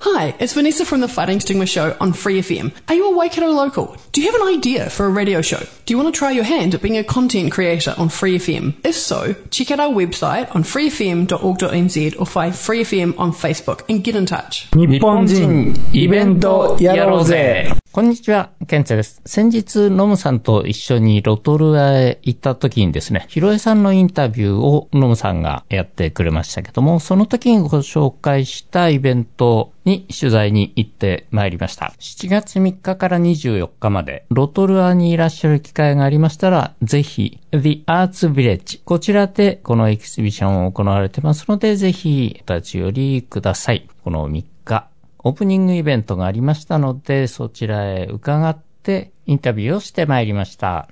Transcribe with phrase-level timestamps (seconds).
[0.00, 2.72] Hi, it's Vanessa from the Fighting Stigma Show on Free FM.
[2.88, 3.96] Are you a Waikato local?
[4.12, 5.60] Do you have an idea for a radio show?
[5.86, 8.74] Do you want to try your hand at being a content creator on Free FM?
[8.84, 14.04] If so, check out our website on freefm.org.nz or find Free FM on Facebook and
[14.04, 14.68] get in touch.
[14.74, 19.19] 日本人イベントやろうぜ こんにちは、ケンツェです。
[19.25, 31.91] 先日、ノムさんと一緒にロトルアへ行った時にですね、ヒロエさんのインタビューをノムさんがやってくれましたけども、その時にご紹介したイベントに取材に行ってまいりました。
[31.97, 43.89] 7月3日から24日まで、ロトルアにいらっしゃる機会がありましたら、ぜひ、The Arts Village、こちらでこのエキシビションを行われてますので、ぜひ、お立ち寄りください。
[44.03, 44.89] この3日、
[45.23, 50.87] オープニングイベントがありましたので、そちらへ伺ってインタビューをしてまいりました。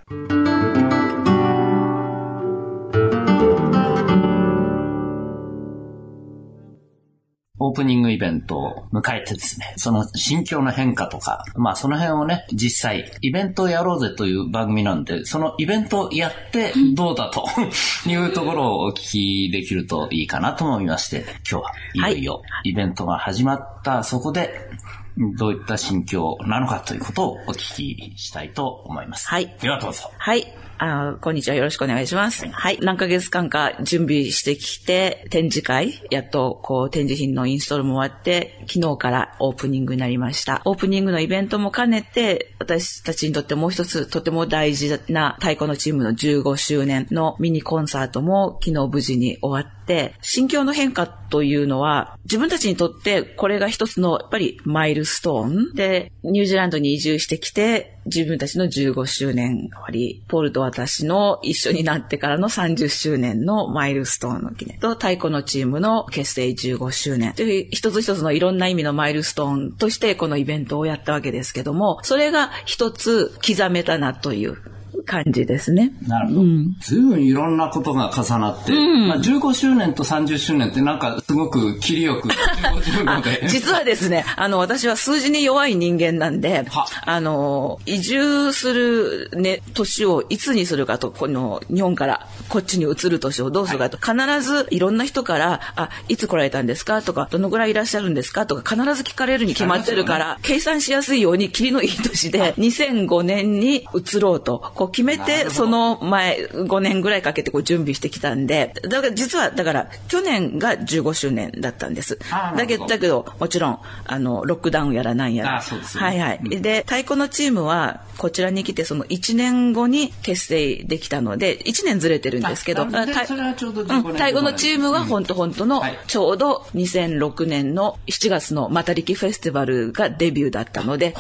[7.60, 17.48] オープニングイベントを迎えてですね、その心境の変化とか、まあその辺をね、実際、イベントをやろうぜという番組なんで、そのイベントをやってどうだと
[18.08, 21.64] いうところをお聞きできるといいかなと思いまして、今日
[22.02, 24.70] はいよいよイベントが始まったそこで、
[25.18, 29.28] どういった心境なのかということをお聞きしたいと思います。
[29.28, 30.12] はいではどうぞ。
[30.18, 30.67] はい。
[30.80, 31.56] あーこんにちは。
[31.56, 32.48] よろしくお願いします。
[32.48, 32.78] はい。
[32.82, 40.62] 何ヶ月間か準備してきて、展示会、やっとこう展示品のインストールも終わって、昨日からオープニングになりました。
[40.66, 74.58] オープニングのイベントも兼ねて、私たちにとってもう一つとても大事な太鼓のチームの15周年のミニコンサートも昨日無事に終わって、心境の変化というのは、自分たちにとってこれが一つのやっぱりマイルストーンで、ニュージーランドに移住してきて、自分たちの15周年終わり、ポールと私の一緒になってからの30周年のマイルストーンの記念と、太鼓のチームの結成15周年という一つ一つのいろんな意味のマイルストーンとしてこのイベントをやったわけですけども、それが一つ刻めたなという。
[75.08, 75.94] 感じですね。
[76.08, 76.42] なるほど。
[76.82, 83.48] ずいぶんいろんなことが重なって、まあ、15周年と30周年ってなんかすごく切りよく、 15、15で。
[83.48, 112.18] 実はですね、あの、私は数字に弱い人間なんでは、あの、移住するね、年をいつにするかと、この、日本からこっちに移る年をどうするかと、必ずいろんな人から、あ、いつ来られたんですかとか、どのぐらいいらっしゃるんですかとか、必ず聞かれるに決まってるから、計算しやすいように、霧のいい年で、2005年に移ろうと、こう決めて、その前、5年ぐらいかけてこう準備してきたんで、だから実は、だから、去年が15周年だったんです。
[112.58, 115.58] だけだけど、もちろん、あの、ロックダウンやらなんやら。
[115.58, 116.40] あそうですよねはいはい。
[116.44, 131.14] うんで、太鼓のチームは、こちらに来て、その1年後に結成できたので、1年ずれてるんですけど、あでたそれはちょうど15うん年太鼓のチームは本当本当のはい、ちょうど2006年の7月のマタリキフェスティバルがデビューだったので、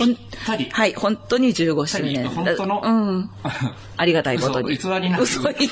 [0.71, 2.27] はい、本当に15周年。
[2.29, 2.81] 本当の？
[2.83, 3.29] うん。
[3.97, 4.73] ありがたいことに。
[4.73, 5.23] 嘘偽りなく。
[5.23, 5.67] 嘘偽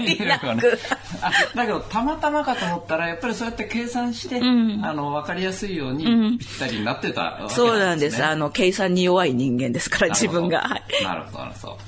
[0.00, 0.46] りなく。
[1.22, 8.24] あだけど、たまたまかと思ったら、やっぱりそうやって計算して、んあの、わかりやすいようにぴったりになってたわけです、ねそうなんです。
[8.24, 10.60] あの、計算に弱い人間ですから、自分が。
[10.60, 11.04] はい。
[11.04, 11.78] なるほど、なるほど。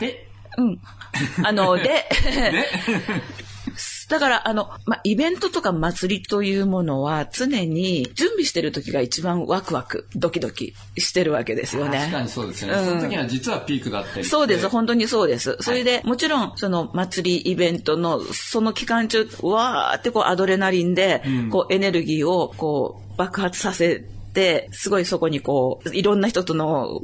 [0.00, 0.80] で、うん。
[1.42, 1.82] あの、で、
[2.22, 2.68] で、
[4.08, 11.98] だから、あの、まあ、イベントとか祭りというものは常に準備してる時が一番ワクワク、ドキドキしてるわけですよね。
[11.98, 12.72] 確かにそうですね。
[12.72, 15.56] うんその時は実はピークだったりそうです、本当にそうです。
[15.60, 24.13] それで、もちろん、その祭りイベントの、その期間中、わーってこうアドレナリンで、こうエネルギーをこう爆発させて、
[24.72, 27.02] すごいそこにこう、いろんな人との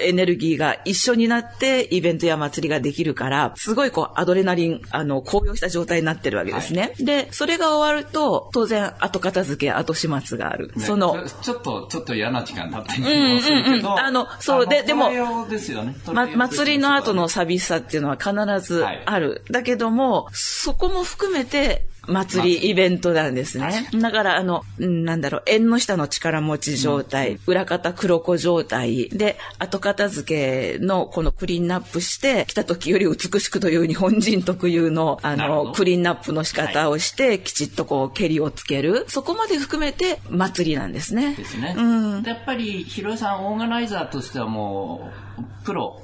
[0.00, 6.94] エネルギーが一緒になってイベントや祭りができるから、すごいこうアドレナリン、あの、高揚した状態になってるわけですね。
[6.98, 10.72] で、それが終わると、当然後片付け、後始末がある。
[10.74, 15.94] ねその、ちょっと、ちょっと嫌な時間だったりうんうんうんもするけど、あのそうででもですよね。
[16.12, 18.32] ま、祭りの後の寂しさっていうのは必
[18.66, 19.42] ずある。
[19.50, 23.88] だけども、そこも含めて、祭りイベントなんですね。
[23.94, 39.04] だから、あの、うんなんだろう、縁の下の力持ち状態、裏方黒子状態で、後片付けのこのクリーンナップして、来た時より美しくという日本人特有の、あの、クリーンナップの仕方をして、きちっとこう、蹴りをつける。
[39.08, 41.34] そこまで含めて祭りなんですね。
[41.34, 41.74] ですね。
[41.76, 46.00] うんでやっぱり、ひろえさん、オーガナイザーとしてはもう、プロ、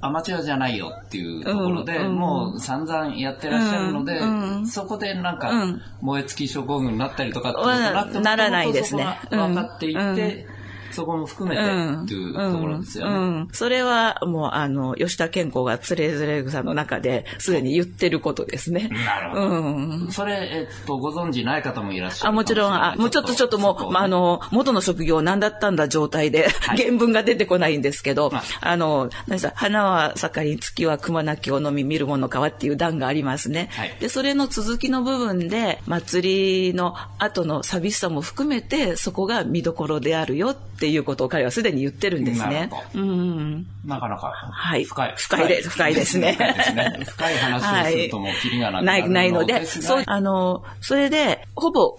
[0.00, 4.20] アマチュアじゃないよっていうところで、もう散々やってらっしゃるので、
[4.66, 5.82] そこでなんか、うん。
[6.00, 9.18] 燃え尽き症候群になったりとかってならないですね。
[9.30, 10.08] 分かっていて、うん。
[10.08, 10.12] う
[10.56, 10.59] ん
[10.90, 13.16] そこも含めてっていうところですよね。
[13.16, 13.48] うん。
[13.52, 18.88] それはもう、あの、吉田健康がつれづれ草の中ですでに言ってることですね。
[18.88, 19.48] なるほど。
[19.48, 20.08] うん。
[20.10, 33.68] それ、えっと、ご存知ない方もいらっしゃるあ、もちろん、あ、もうちょっとちょっともう、まあ、あの、元の職業何だったんだ状態で、はい、原文が出てこないんですけど、まあ、あの、何さ、花は盛り、月は熊なきを飲み見るものかはっていう段がありますね。
[33.72, 42.70] はい、で、それの続きの部分で、祭りの後の寂しさも含めて、そこが見どころであるよっていうことを彼はすでに言ってるんですね。
[42.94, 43.66] うん。
[43.84, 44.28] なかなか。
[44.28, 44.84] はい。
[44.84, 45.14] 深い。
[45.14, 45.68] 深いです。
[45.68, 46.38] 深いですね。
[47.06, 51.98] 深い話をするともうキリがなくなる、はい、ないので、そう、あの、それで、ほぼ、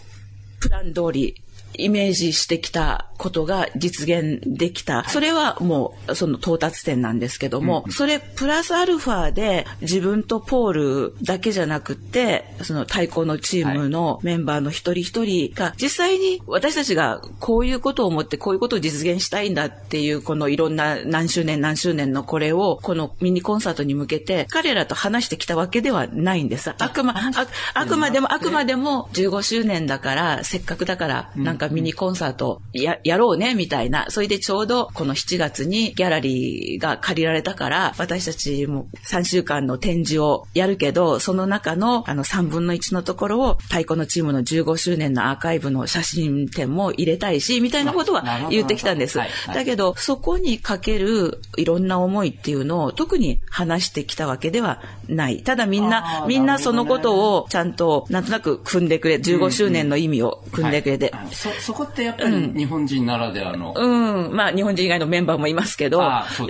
[0.59, 1.43] プラン通り
[1.81, 5.07] イメージしてきたことが実現できた。
[5.07, 26.71] それはもうその到達点なんですけども、それプラスアルファで自分とポールだけじゃなくて、その太鼓のチームのメンバーの一人一人が実際に私たちがこういうことを思ってこういうことを実現したいんだっていうこのいろんな何周年何周年のこれをこのミニコンサートに向けて彼らと話してきたわけではないんです。
[26.77, 27.31] あくま、あ
[27.73, 34.05] あくまでもあくまでも15周年だからせっかくだからなんかミニコンサートややろうねみたいな。
[34.09, 49.19] それでちょうどこの7月にギャラリーが借りられたから私たちも3週間の展示をやるけどその中のあの3分の1のところを太鼓のチームの15周年のアーカイブの写真展も入れたいしみたいなことは言ってきたんです。
[49.47, 55.43] だけどそこにかけるいろんな思いっていうのを特に話してきたわけではない。
[55.43, 61.13] ただみんな、みんなそのことをちゃんとなんとなく組んでくれ、15周年の意味を組んでくれて。
[61.31, 63.73] そ、そこってやっぱり日本人ならではの。
[63.75, 66.01] うん、まあ日本人以外のメンバーもいますけど。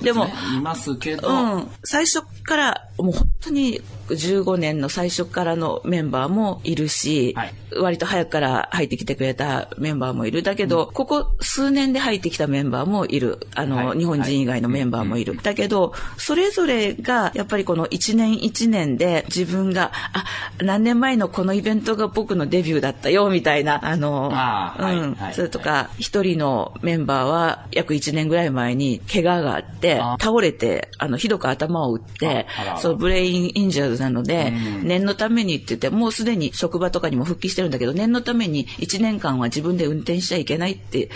[0.01, 0.27] ででも、
[0.57, 1.30] いますけど。
[1.30, 3.81] うん、最初からもう本当に
[4.12, 10.44] 15年の最初からのメンバーもいるし、はい、割と早くから入ってきてくれたメンバーもいる。
[10.44, 13.40] だけど、うん、ここ数年で入ってきたメンバーもいる。
[13.56, 15.34] あの、はい、日本人以外のメンバーもいる。
[15.34, 20.25] はい、だけど、それぞれが、やっぱりこの1年1年で自分が、あ、
[20.62, 32.48] 何年前のこのイベントが僕のデビューだったよ、みたいな、あの、あうん、それとか、一人のメンバーは約1年ぐらい前に怪我があって、倒れて、あの、ひどく頭を打って、
[32.78, 34.51] そのブレインインジャーズなので、
[34.83, 41.09] 念のためにって言って、もうすでに職場とかにも復帰してるんだけど、念のために1年間は自分で運転しちゃいけないって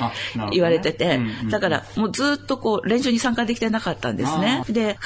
[0.52, 4.64] 言われてて、だからもうずっとこう練習に参加できてなかったんですね。
[4.70, 4.98] で、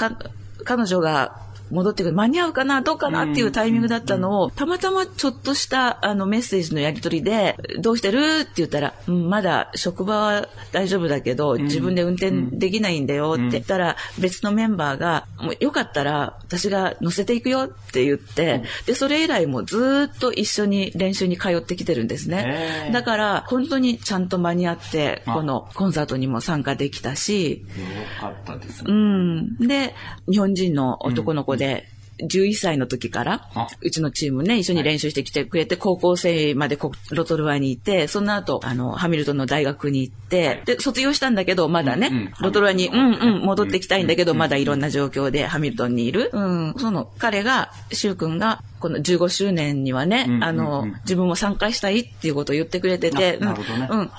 [0.66, 2.16] 彼女が戻ってくる。
[2.16, 8.20] 間に合うかなどうかなっていうタイミングだったのを、たまたまちょっとしたあのメッセージのやり取りで、どうしてる？
[8.42, 22.90] って言ったら、うん、まだ職場は大丈夫だけど、自分で運転できないんだよって言ったら、別のメンバーが、もうよかったら私が乗せていくよって言って、で、それ以来もずっと一緒に練習に通ってきてるんですね。
[22.94, 27.86] だから、本当にちゃんと間に合って、このコンサートにも参加できたし、よ
[28.20, 28.92] かったですね。
[28.92, 29.58] うん。
[29.58, 29.94] で、
[30.30, 31.86] 日本人の男の子で、
[32.22, 33.50] 11歳の時から、
[33.82, 36.78] うちのチームね、一緒に練習してきてくれて、高校生まで
[37.12, 46.30] ロトルワにいて、その後、あの、ハミルトンの大学に行って、で、卒業したんだけど、まだね、ロトルワに、うんうん、戻ってきたいんだけど、まだいろんな状況でハミルトンにいる。
[46.34, 53.88] うん、その、彼が、シュウ君が、この15周年にはね、うんうんうん、あの、自分も参加したいっていうことを言ってくれてて、なるほどね。
[53.90, 54.10] うん、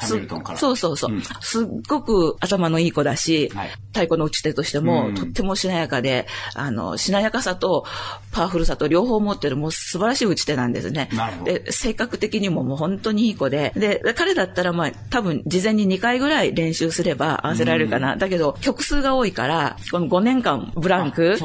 [0.56, 7.84] そうそうそう、うん、すっごく頭のいい子だし、はい、太鼓の打ち手としても、うん、とってもしなやかで、あの、しなやかさと
[8.32, 11.08] パワフルさと両方持ってるもう素晴らしい打ち手なんですね。
[11.44, 18.17] で、性格的にももう本当にいい子で、で、彼だったらまあ多分事前に2回ぐらい練習すれば合わせられるかな。
[18.17, 21.38] だけど、曲数が多いから、この5年間ブランク、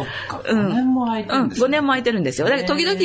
[0.50, 2.48] うん、5年も空いてるんです、ね、うん、5年も空いてるんですよ。
[2.48, 3.00] だから時々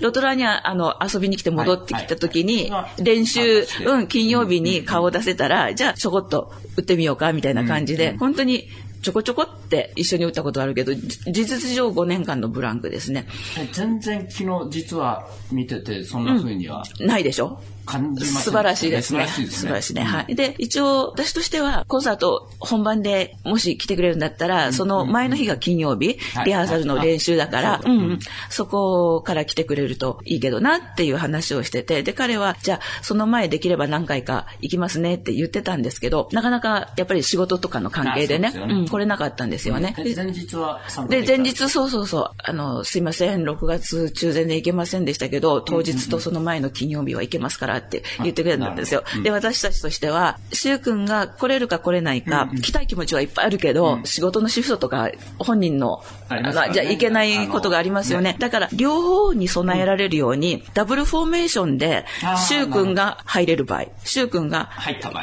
[0.00, 8.68] ロトラにあの遊びに来て戻ってきた時に、練習、うん、金曜日に顔を出せたら、じゃあちょこっと打ってみようかみたいな感じで、本当に
[9.02, 13.26] ちょこちょこって一緒に打ったことあるけど、事実上5年間のブランクですね。
[13.72, 17.60] 全然昨日実は見てて、そんな風には、うん、ないでしょ？
[17.84, 19.26] 感じ素晴らしいですね。
[19.26, 20.02] 素晴らしいね。
[20.02, 20.34] はい。
[20.34, 28.18] で、一応、私としては、コンサート本番でもし来てくれるんだったら、その前の日が金曜日、リハーサルの練習だから、うん、
[28.50, 39.94] そこから来てくれるといいけどなっていう話をしてて、で、彼は、じゃあ、その前できれば何回か行きますねって言ってたんですけど、なかなかやっぱり仕事とかの関係でね、うん、来れなかったんですよね。
[39.96, 49.04] 前日はで、前日、そうそうそう、あの、すいません、6月中全然行けませんでしたけど、当日とその前の金曜日は行けますからからって言ってくれたんですよ。
[49.22, 58.36] で、私たちとしては、しゅうくんが来れるか来れないか、来たい気持ちはいっぱいあるけど、仕事のシフトとか、本人の、あの、じゃいけないことがありますよね。
[58.38, 62.04] だから、両方に備えられるように、ダブルフォーメーションで、
[62.48, 64.70] しゅうくんが入れる場合、しゅうくんが、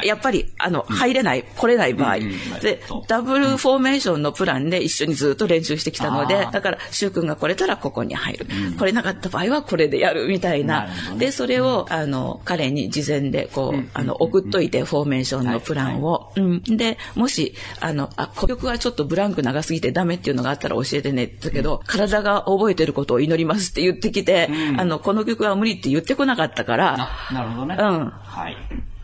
[0.04, 2.18] やっぱり、あの、入れない、来れない場合、
[2.60, 8.46] で、ダブルフォーメーションのプランで一緒にずっと練習してきたので、だから、しゅうくんが来れたらここに入る。
[8.78, 10.88] 来れなかった場合はこれでやるみたいな。
[11.16, 16.32] で、それを、あの、彼に事前で、こう、あの、送っといて、フォーメーションのプランを。
[16.36, 16.62] うん。
[16.62, 27.10] で、もし、あの、あ、孤曲はちょっとブランク長すぎてダメっていうのがあったら教えてねってけど、体が覚えてることを祈りますって言ってきて、あの、この曲は無理って言ってこなかったから。
[27.32, 27.76] なるほどね。
[27.78, 28.10] うん。
[28.10, 28.56] はい。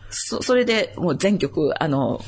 [0.09, 2.21] そ、それでもう全曲、あの、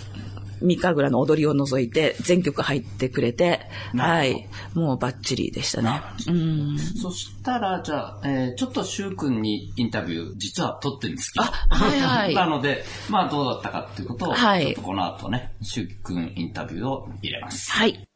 [0.61, 3.61] 三神楽の踊りを除いて全曲入ってくれて、
[3.95, 4.47] はい。
[4.73, 6.01] もうバッチリでしたね。
[6.27, 6.77] うん。
[6.79, 11.45] そしたら、じゃあ、えー、ちょっとシュウ君にインタビュー実は撮ってるんですけど。
[11.45, 12.35] あ、はいはい。
[12.35, 14.63] なので、まあどうだったかっていうことを、はい。
[14.63, 17.71] ちょっとこの後ね、シュウ君インタビューを入れます。
[17.71, 18.07] はい。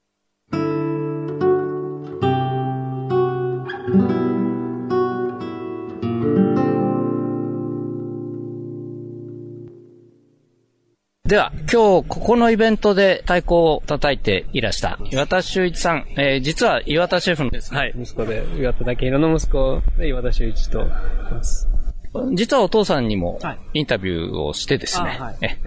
[11.25, 21.67] では、今日、ここのイベントで太鼓を叩いていらした岩田修一さん、えー、実は岩田シェフです、ね、はい、息子で、岩田武宏の息子で岩田修一とます。
[22.35, 23.39] 実はお父さんにも
[23.73, 25.57] インタビューをしてですね、はい、え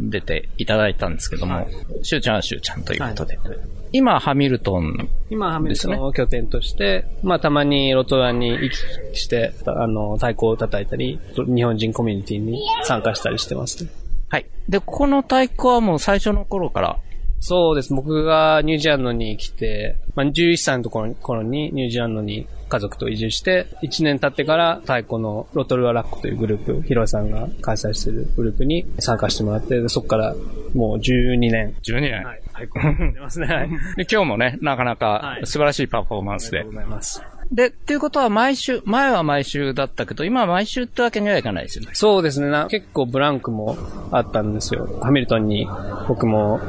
[0.00, 1.66] 出ていただいたんですけども、
[2.02, 3.58] しゅうちゃんはしゅうちゃんということで、はい、
[3.92, 13.90] 今ハミルトン、ね、今ハミルトンを拠点として、まあたまにロトラに行きして、あの、太鼓を叩いたり、日本人コミュニティに参加したりしてますね。
[14.32, 14.46] はい。
[14.66, 16.98] で、この太鼓はもう最初の頃から？
[17.40, 17.92] そうです。
[17.92, 30.34] 僕がニュージーランドに来て、まあ、11歳のところ頃にニュージーランドに家族と移住して、1年経ってから太鼓のロトルアラックというグループ、ヒロさんが開催しているグループに参加してもらって、そこから
[30.72, 31.76] もう12年。
[31.82, 32.24] 12年。
[32.24, 32.42] はい。
[32.54, 33.46] 太鼓出ますね。
[33.46, 33.68] はい。
[33.68, 35.88] で、今日もね、なかなか素晴らしい。
[35.88, 36.60] パフォーマンスで。
[36.60, 36.96] ありがとうござい。
[36.96, 37.22] ます。
[37.52, 41.90] で、っていうことは毎週、前は毎週だったけど、今は毎週ってわけにはいかないですよね。
[41.92, 42.48] そうですね。
[42.48, 43.76] な結構ブランクも
[44.10, 44.88] あったんですよ。
[45.02, 45.68] ハミルトンに
[46.08, 46.60] 僕も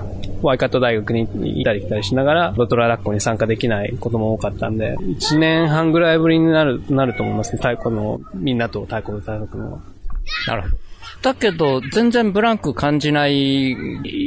[0.42, 7.58] ワイカット大学に行ったり来たりしながら、ロトララッコに参加できないことも多かったんで、1年半ぐらいぶりになる、なると思いますね。
[7.58, 9.80] 太鼓の、みんなと太鼓で叩くのは。
[10.48, 10.78] なるほど。
[11.22, 13.72] だけど、全然ブランク感じない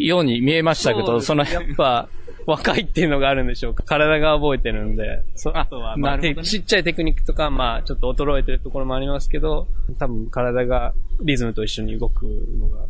[0.07, 2.09] ように見えましたけど、その、やっぱ、
[2.51, 3.83] 若いっていうのがあるんでしょうか？
[3.83, 5.23] 体が覚えてるんで。
[5.35, 9.67] そあとは、まあ、ね、ちっちゃいテクニックとか、まあ、ちょっと衰えてるところもありますけど、
[9.99, 12.25] 多分体がリズムと一緒に動く
[12.59, 12.89] のが、っ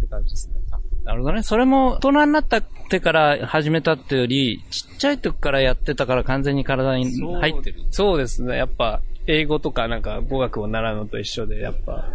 [0.00, 0.60] て感じですね。
[1.04, 1.42] なるほどね。
[1.42, 7.06] それも、大人になったってから始めたってより、ちっちゃい時からやってたから完全に体に
[7.40, 7.80] 入ってる。
[7.90, 8.56] そうですね。
[8.56, 12.08] やっぱ、英語とかなんか語学を習うのと一緒で、やっぱ、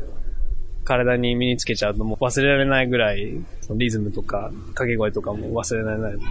[0.85, 3.33] 体に身につけちゃうともう忘れられないぐらい、
[3.71, 6.25] リズムとか掛け声とかも忘れられないので、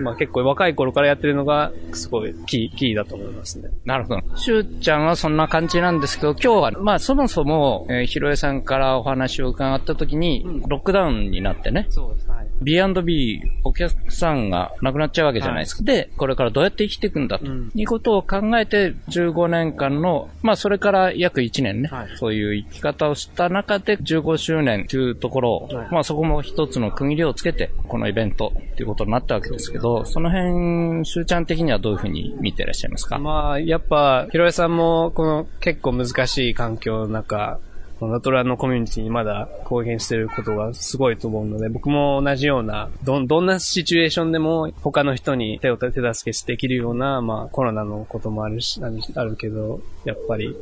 [0.00, 3.68] まあ結構若い頃からやってるのがすごいキー、キーだと思いますね。
[3.84, 4.36] なるほど。
[4.36, 11.86] しゅうちゃんはそんな感じなんですけど、今日は、まあそもそも、えー、ひろえさんからお話を伺った時に、ロックダウンになってね。
[11.90, 12.30] そうです。
[12.30, 12.45] はい。
[12.62, 15.90] B&B、お客さんが亡くなっちゃうわけじゃないですか。
[15.90, 33.18] はい、で、これからどうやって生きていくんだと、いうことを考えて、15年間の、まあそれから約1年ね、はい、そういう生き方をした中で、15周年というところを、はい、まあそこも一つの区切りをつけて、このイベントっていうことになったわけですけど、その辺、しゅうちゃん的にはどういうふうに見ていらっしゃいますか？
[33.18, 37.58] まあ、やっぱ、ひろえさんも、この結構難しい環境の中、
[38.02, 50.54] ナトラのコミュニティにまだ貢献してることがすごいと思うので、僕も同じような、ど、どんなシチュエーションでも他の人に手を手助けできるような、まあコロナのこともあるし、あるけど、やっぱり、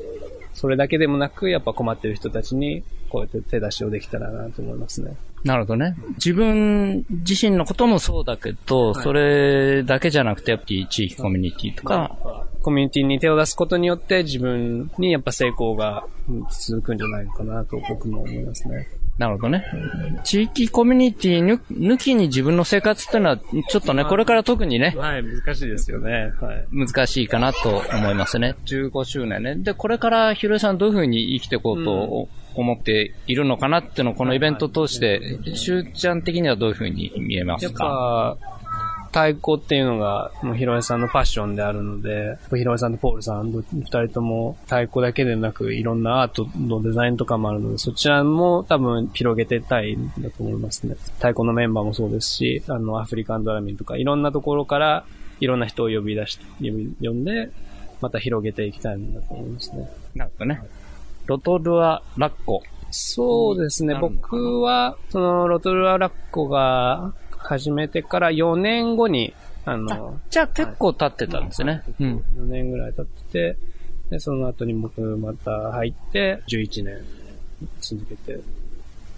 [0.55, 5.17] それだけでもなく、やっぱ困ってる人たちに、こうやって手出しをできたらなと思いますね。
[5.45, 5.95] なるほどね。
[6.15, 16.07] 自分自身のこともそうだけど、はい、それだけじゃなくて、やっぱり地域コミュニティとか、コミュニティに手を出すことによって自分にやっぱ成功が
[16.51, 18.89] 続くんじゃないかなと僕も思いますね。
[19.17, 19.65] なるほどね。
[20.25, 24.93] 地域コミュニティ抜きに自分の生活っていうのは、ちょっとね、これから特にね。
[24.97, 26.33] はい、難しいですよね。
[26.41, 26.67] はい。
[26.73, 28.57] 難しいかなと思いますね。
[28.67, 29.55] 15周年ね。
[29.55, 37.85] で、これからひろえさんどういうふうに生きていこうと思っているのかなっていうのをこのイベントを通して、しゅうちゃん的にはどういうふうに見えますか？
[37.85, 38.64] やっぱ、
[39.15, 50.97] 太鼓っていうのが、もうヒロエさんのパッションであるので、ヒロエさんとポールさん、二人とも太鼓だけでなく、いろんなアートのデザインとかもあるので、そちらも多分広げてたいんだと思いますね。
[51.19, 55.05] 太鼓のメンバーもそうですし、あの、アフリカンドラミンとか、いろんなところから、
[55.39, 56.45] いろんな人を呼び出して、
[57.01, 57.51] 呼んで、
[58.01, 59.89] また広げていきたいんだと思いますね。
[60.17, 60.61] なるほどね。
[61.27, 62.65] ロトルア・ラッコ。
[62.91, 63.97] そうですね。
[64.01, 69.35] 僕は、その、ロトルア・ラッコが始めてから4年後に、
[69.65, 71.83] あの、じゃあ結構経ってたんですね。
[72.01, 72.25] うん。
[72.37, 73.57] 4年ぐらい経ってて、
[74.11, 76.99] で、その後に僕また入って、11年
[77.81, 78.41] 続けて。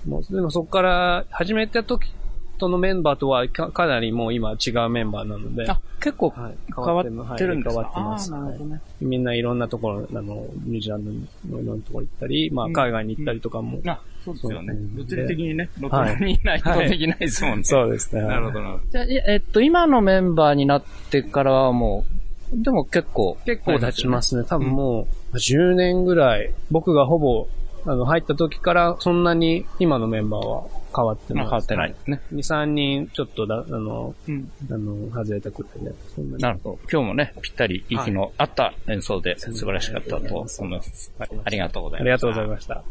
[0.07, 2.13] もう、でもそこから始めた時
[2.57, 5.69] とのメンバーとはかかなりもう今違うメンバーなので。
[5.71, 8.31] あ、結構変わってるんですか、はい、変わってます。
[8.31, 11.11] なるほどね、みんないろんなところ、あの、ニュージーランド
[11.57, 13.79] のいろんなところ行ったり、まあ海外に行ったりとかも。
[13.79, 14.75] うん、あ、そうですよね。
[14.75, 17.65] 物理的にね、ロトルにいないとできないですもんね。
[17.65, 18.23] そうですね。
[18.23, 18.81] なるほどな。
[18.91, 22.05] じゃあ、えっと、今のメンバーになってからはも
[22.53, 23.37] う、でも結構。
[23.45, 24.45] 結構経ちますね。
[24.45, 27.49] 多分もう、10年ぐらい、僕がほぼ、
[27.85, 30.65] あの、入った時からそんなに今のメンバーは
[30.97, 31.45] 変わってない。
[31.45, 32.21] 変わってないですね。
[32.33, 36.39] 2、3人ちょっとだ、あの、うん、あの、外れたくらいで。
[36.39, 36.79] なるほど。
[36.91, 41.13] 今日もね、ぴったり息の合った演奏で素晴らしかったと思います。
[41.19, 42.03] はい、ありがとうございました。
[42.03, 42.83] ありがとうございました。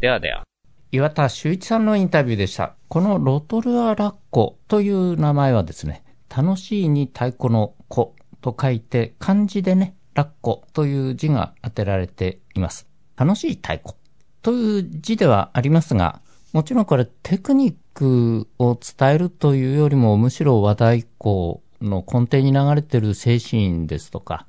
[0.00, 0.44] ではでは。
[0.92, 2.74] 岩田修一さんのインタビューでした。
[2.88, 12.86] このロトルアラッコという名前はですね、楽しいに太鼓の子と書いて漢字でね、ラッコという字が当てられています。
[13.16, 13.94] 楽しい太鼓
[14.42, 16.20] という字ではありますが、
[16.54, 24.46] もちろんこれテクニックを伝えるというよりもむしろ和太鼓の根底に流れてる精神ですとか、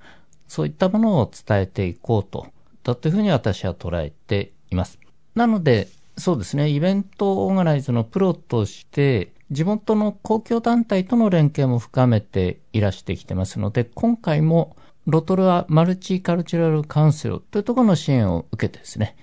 [0.48, 2.46] そういったものを伝えていこうと、
[2.84, 5.00] だというふうに私は捉えています。
[5.34, 19.16] なので、そうですね、イベントオーガナイズのプロとして、地元の公共団体との連携も深めていらしてきてますので、今回もロトルアマルチカルチュラルカウンセルというところの支援を受けてですね、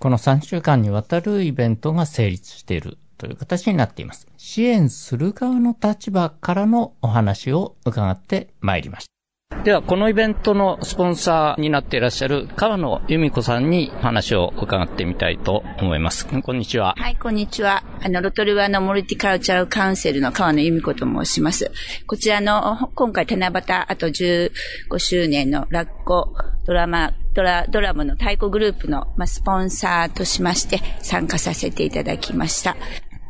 [0.00, 4.26] この3週間にわたるイベントが成立しているという形になっています。
[4.38, 9.19] 支援する側の立場からのお話を伺ってまいりました。
[9.64, 16.26] では、このイベントのスポンサーになっていらっしゃる川野由美子さんに話を伺ってみたいと思います。
[16.26, 16.94] こんにちは。
[16.96, 17.82] はい、こんにちは。
[18.02, 21.70] あの、ロトルワのモルティカルチャルカウンセルの川野由美子と申します。
[22.06, 24.50] こちらの、今回七夕あと15
[24.96, 26.32] 周年のラッコ
[26.64, 32.78] ドラマ、ドラ、ドラムの太鼓グループの、まあ、スポンサーとしまして参加させていただきました。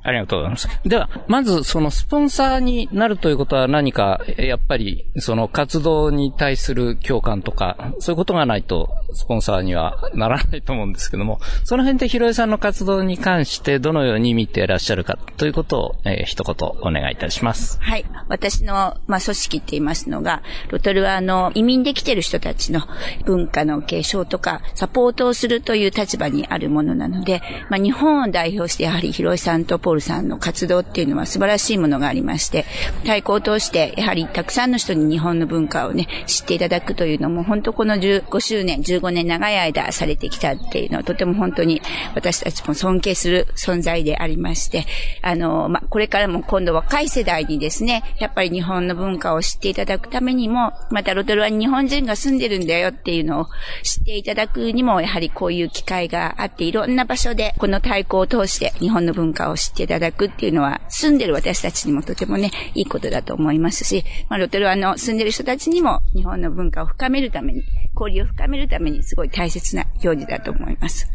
[0.02, 0.68] ありがとうございます。
[0.84, 17.78] では、まずそのスポンサーになるということは何か、やっぱりその活動に対する共感とか、そういうことがないとスポンサーにはならないと思うんですけども、その辺でひろえさんの活動に関してどのように見ていらっしゃるかということを、えー、一言お願いいたします。
[17.80, 18.04] はい。
[18.28, 22.82] 私の、まあ、組織って言いますのが、ロトルはの移民で来てる人たちの
[23.24, 32.64] 文化の継承とか、サポートをするという立場にあるものなので、まあ、日本を代表してやはりひろえさんとポールさんの活動っていうのは素晴らしいものがありまして、
[33.02, 41.82] 太鼓を通して、やはりたくさんの人に日本の文化をね、知っていただくというのも、本当この15周年、15年長い間されてきたっていうのは、とても本当に
[42.14, 44.86] 私たちも尊敬する存在でありまして、
[45.22, 53.46] あの、まこれからも今度若い世代にですね、やっぱり日本の文化を知っていただくためにも、またロトルワに日本人が住んでるんだよっていうのを
[53.82, 67.62] 知っていただくにも、やはりこういう機会があって、いろんな場所でこの太鼓を通して日本の文化を知っていただくくっていうのは、住んでる私たちにもとてもね、いいことだと思いますし、まあ、ロトルはあの、住んでる人たちにも日本の文化を深めるために、
[67.94, 71.10] 交流を深めるためにすごい大切な行事だと思います。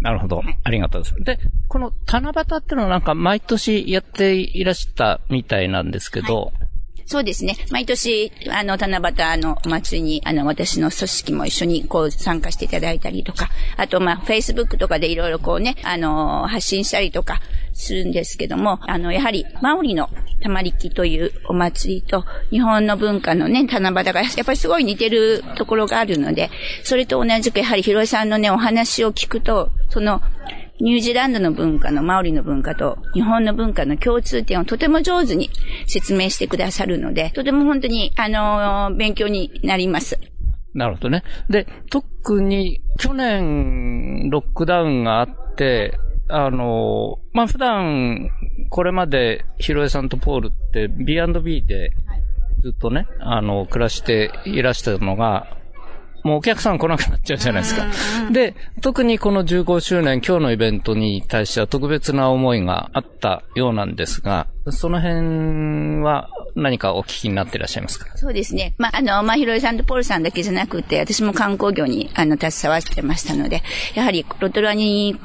[0.00, 0.42] なるほど。
[0.62, 1.24] ありがとうございます。
[1.24, 6.66] で、この七夕っていうのはなんか毎年やっていらしたみたいなんですけど、はい
[7.08, 7.56] そうですね。
[7.70, 17.40] 毎年、あの、七夕のお祭りに、あの、私の組織も一緒にこう参加していただいたりとか、あと、まあ、Facebook とかでいろいろこうね、あの、発信したりとか
[17.76, 20.08] するんですけども、あの、やはり、マオリの
[20.42, 26.50] 玉力というお祭りと、日本の文化のね、七夕がやっぱりすごい似てるところがあるので、
[26.82, 30.22] それと同じくやはり広井さんのね、お話を聞くと、その、
[30.80, 35.48] ニュージーランドの文化のマオリの文化と日本の文化の共通点をとても上手に
[35.86, 40.18] 説明してくださるので、とても本当に、あのー、勉強になります。
[40.74, 41.22] なるほどね。
[41.48, 48.30] で、特に去年ロックダウンがあって、あのー、まあ、普段、
[48.70, 51.90] これまでヒロエさんとポールって B&B で
[52.62, 55.56] ずっとね、あの、暮らしていらしたのが、
[56.24, 57.86] もうお客さん来なくなっちゃうじゃないですか。
[58.32, 68.16] で、特にこの15周年、今日のイベントに対しては特別な思いがあったようなんですが、その辺は何かお聞きになっていらっしゃいますか？
[68.18, 68.74] そうですね。
[68.76, 73.62] まあ、あの、まあ、ひろいさんとポールさんだけじゃなくて、私も観光業に、あの、携わってましたので、
[73.94, 75.16] やはり、ロトラに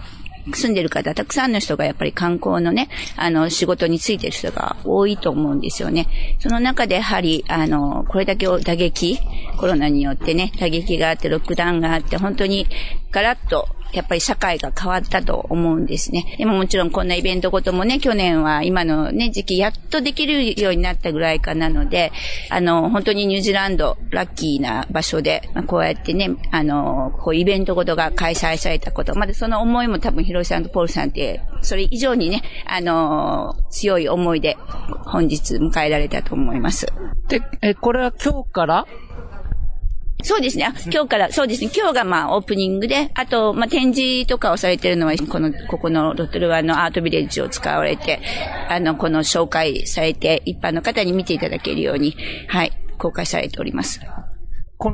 [0.54, 6.08] 住んでる方、たくさんの人がやっぱり観光のね、あの、仕事についてる人が多いと思うんですよね。
[6.40, 9.20] その中でやはり、あの、これだけを打撃、
[9.58, 12.68] コロナによってね、打撃があって、ロックダウンがあって、本当に
[13.12, 16.36] ガラッとやっぱり社会が変わったと思うんですね。
[16.38, 22.12] でももちろんこんなイベントごともね、去年は今のね、時期やっとできるようになったぐらいかなので、
[22.50, 34.58] あの、本当にニュージーランド、ラッキーな場所で、まあ、こうやってね、あの、こうイベントごとが開催されたこと、まだその思いも多分ヒロシさんとポールさんって、それ以上にね、あの、強い思いで
[35.06, 36.88] 本日迎えられたと思います。
[37.28, 38.86] で、え、これは今日から
[40.24, 40.72] そうですね。
[40.92, 41.72] 今日から、そうですね。
[41.76, 48.22] 今日がまあオープニングで、あと、まあ展示とかをされてるのは、この、ここのロトルワのアートビレッジを使われて、
[48.70, 52.16] あの、この紹介されて、一般の方に見ていただけるように、
[52.48, 54.02] はい、公開されております。
[54.78, 54.90] こ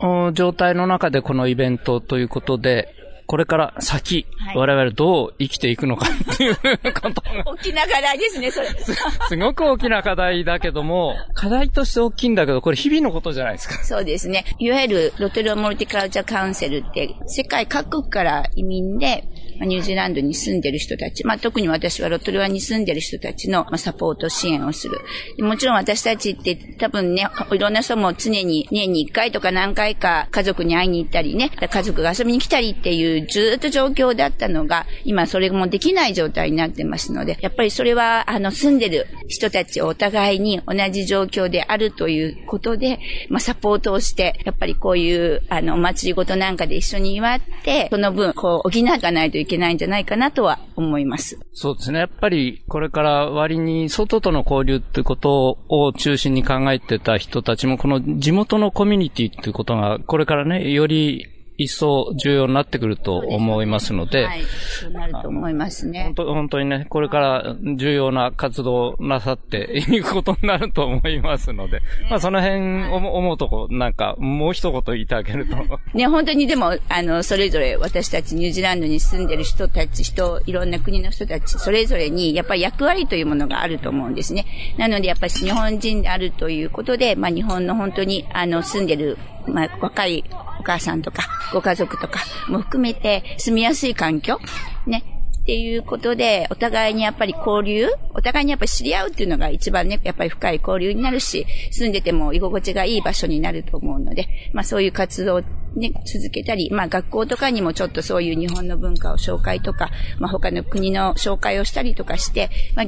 [0.00, 2.92] の状態の中でこのイベントということで、
[3.28, 8.94] これから先、はい、我々どう生きていくのかっていうこと大きな課題ですね、それす。
[9.28, 13.84] すごく大きな課題だけども、課題として大きいんだけど、これ日々のことじゃないですか。
[13.84, 14.46] そうですね。
[14.58, 19.24] いわゆるロテルモルティカルチャーカウンセルって、世界各国から移民で、
[19.66, 25.00] ニュージーランドに住んでる人たち、まあ、特に私はロトルワに住んでる人たちの、まあ、サポート支援をする。
[25.40, 51.38] もちろん私たちって多分ね、いろんな人も常に年に1回とか何回か家族に会いに行ったりね、家族が遊びに来たりっていうずっと状況だったのが、今それもできない状態になってますので、やっぱりそれは、あの、住んでる人たちをお互いに同じ状況であるということで、まあ、サポートをして、やっぱりこういう、あの、お祭りごとなんかで一緒に祝って、その分、こう、補かないといけないんじゃないかなとは思います。
[51.52, 52.00] そうですね。
[52.00, 61.26] やっぱり、これから割に外との交流ってことを中心に考えてた人たちも、この地元のコミュニティっていうことが、これからね、より
[61.58, 64.42] 一層重要になってくると思いますので、はい、
[64.80, 66.04] そうなると思いますね。
[66.04, 75.56] 本当本当にね、これから重要な活動をなさって いくことになると思いますので、まあその辺思うとこ、なんかもう一言言ってあげると。
[75.94, 84.46] ね、本当にでも、あの、それぞれ私たちニュージーランドに住んでる人たち、人、いろんな国の人たち、それぞれにやっぱり役割というものがあると思うんですね。
[84.76, 89.18] なのでやっぱり日本人であるということで、まあ日本の本当に、あの、住んでる
[89.48, 90.24] まあ、若い
[90.58, 94.38] お母さんとか、ご家族とかも含めて住みやすい環境？
[94.86, 95.04] ね。
[95.40, 112.86] っていうことで、お互いにやっぱり交流、お互いにやっぱり知り合うっていうのが一番ね、やっぱり深い交流になるし、住んでても居心地がいい場所になると思うので、まあそういう活動をね、続けたり、まあ学校とかにもちょっとそういう日本の文化を紹介とか、まあ他の国の紹介をしたりとかして、まあ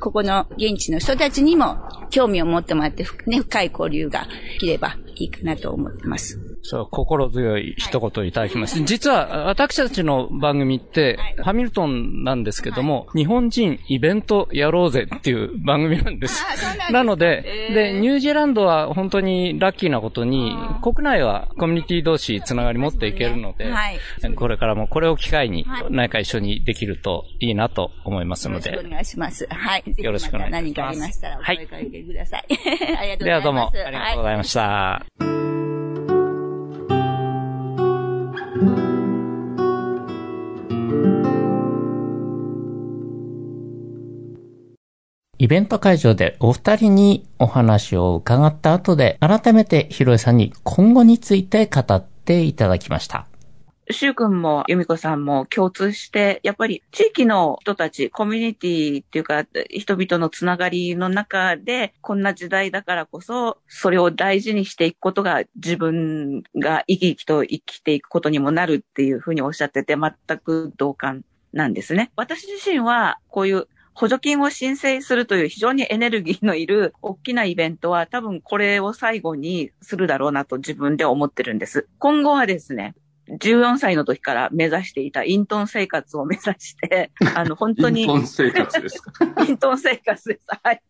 [0.00, 1.76] ここの現地の人たちにも
[2.10, 6.53] 興味を持ってもらって、ね、深い交流ができればいいかなと思ってます。
[6.66, 8.78] そう、心強い一言いただきます。
[8.78, 16.42] はい、実は、私たちの番組って、はい、ハミルトンなんですけども、はい、日本人イベントやろうぜっていう番組なんです。
[16.90, 23.98] ななので、えー、で、ニュージーランドは本当にラッキーなことに、国内はコミュニティ同士つながり持っていけるので、はい、
[24.34, 28.70] これからもこれを機会に何か一緒にできるといいなと思いますので。
[28.70, 29.46] よろしくお願いします。
[29.50, 29.84] はい。
[29.98, 30.62] よろしくお願いします。
[30.62, 33.24] 何かありましたらお声かけてください、 ありがとうございます。
[33.24, 35.43] ではどうもありがとうございました。
[45.44, 53.26] イベント会場でお二人にお話を伺った後で、改めてひろえさんに今後について語っていただきました。
[53.90, 72.10] シュウ君も由美子さんも共通して、やっぱり地域の人たち、コミュニティっていうか、人々のつながりの中で、こんな時代だからこそ、それを大事にしていくことが自分が生き生きと生きていくことにもなるっていうふうにおっしゃってて、全く同感なんですね。
[72.16, 81.86] 私自身は、こういう補助金を申請するという非常にエネルギーのいる大きなイベントは多分これを最後にするだろうなと自分で思ってるんです。
[81.98, 82.94] 今後はですね、
[83.28, 88.02] 14歳の時から目指していたイントン生活を目指して、 あの、本当に。
[88.02, 89.44] イントン生活ですか？
[89.46, 90.46] イントン生活です。
[90.62, 90.82] はい。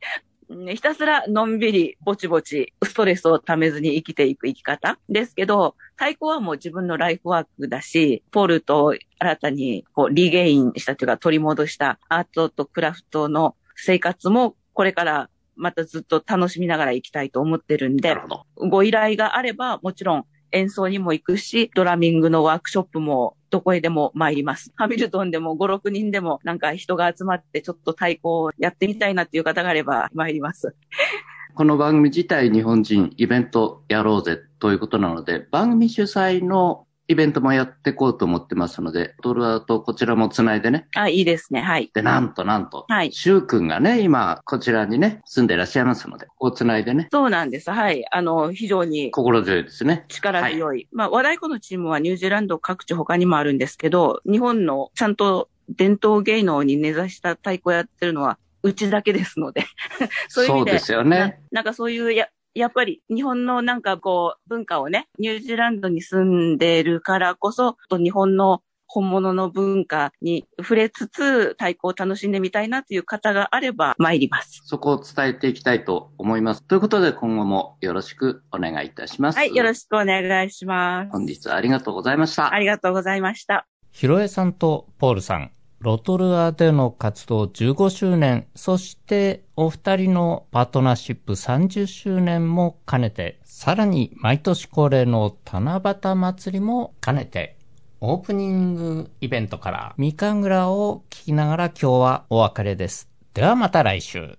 [0.75, 18.15] ひたすらのんびり、ぼちぼち、ストレスをためずに生きていく生き方ですけど、太鼓はもう自分のライフワークだし、ポールと新たにこうリゲインしたというか取り戻したアートとクラフトの生活もこれからまたずっと楽しみながら生きたいと思ってるんで、
[18.57, 24.73] ご依頼があればもちろん演奏にも行くし、ドラミングのワークショップもどこへでも参ります。
[24.77, 30.75] ハミルトンでも5、6人でもなんか人が集まってちょっと太鼓をやってみたいなっていう方があれば参ります。
[31.55, 40.87] この番組自体日本人イベントやろうぜということなので、番組主催のイベントもやっていこうと思ってますので、トルアとこちらもつないでね。
[40.95, 41.61] あ、いいですね。
[41.61, 41.91] はい。
[41.93, 47.71] で、なんとなんと、はいシュウ君がね、今、こちらにね、住んでいらっしゃいますので、ここをつないでね、そうなんです。
[47.71, 48.05] はい。
[48.11, 50.07] あの、非常に心強いですね。
[50.09, 50.89] 力強い。
[50.93, 59.67] まあ、和太鼓のチームはニュージーランド各地他にもあるんですけど、日本のちゃんと伝統芸能に根ざした太鼓をやってるのは、うちだけですので。
[60.29, 60.71] そういう意味で。
[60.71, 61.35] そうですよねな。
[61.53, 74.63] なんかそういうや、やっぱり日本のなんかこう文化をね、ニュージーランドに住んでるからこそ、と日本の本物の文化に触れつつ太鼓を楽しんでみたいなという方があれば参ります。
[74.65, 76.63] そこを伝えていきたいと思います。
[76.63, 79.37] ということで、今後もよろしくお願いいたします。
[79.37, 81.11] はい、よろしくお願いします。
[81.11, 82.55] 本日はありがとうございました。
[82.55, 83.67] ありがとうございました。
[83.91, 85.51] ひろえさんとポールさん、
[85.85, 97.59] ロトルアでの活動15周年、そしてお二人のパートナーシップ30周年も兼ねて、さらに毎年恒例の七夕祭りも兼ねて、
[98.01, 103.11] オープニングイベントからみかん蔵を聞きながら今日はお別れです。
[103.35, 104.39] ではまた来週。